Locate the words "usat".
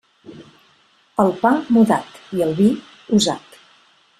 3.19-3.63